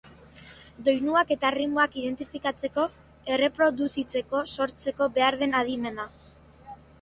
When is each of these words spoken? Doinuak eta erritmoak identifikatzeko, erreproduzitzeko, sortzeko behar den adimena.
Doinuak 0.85 1.33
eta 1.35 1.51
erritmoak 1.53 1.97
identifikatzeko, 2.03 2.85
erreproduzitzeko, 3.35 4.41
sortzeko 4.55 5.11
behar 5.19 5.39
den 5.45 5.55
adimena. 5.61 6.09